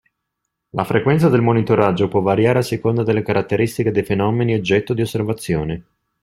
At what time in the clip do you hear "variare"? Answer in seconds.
2.21-2.57